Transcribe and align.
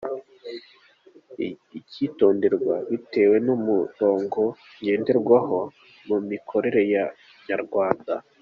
Icyitonderwa: 1.79 2.75
Bitewe 2.89 3.35
n’umurongo 3.45 4.41
ngenderwaho 4.79 5.59
mu 6.07 6.17
mikorere 6.29 6.79
ya 6.93 7.05
Inyarwanda. 7.39 8.13